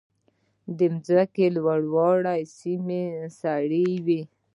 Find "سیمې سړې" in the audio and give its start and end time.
2.57-3.87